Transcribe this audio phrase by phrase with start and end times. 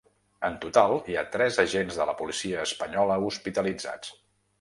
[0.47, 4.11] En total, hi ha tres agents de la policia espanyola hospitalitzats.